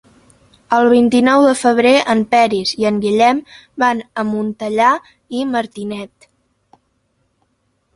El 0.77 0.87
vint-i-nou 0.93 1.45
de 1.47 1.51
febrer 1.59 1.91
en 2.15 2.25
Peris 2.33 2.73
i 2.85 2.89
en 2.93 2.99
Guillem 3.05 3.45
van 3.87 4.03
a 4.23 4.27
Montellà 4.33 4.93
i 5.43 5.49
Martinet. 5.55 6.33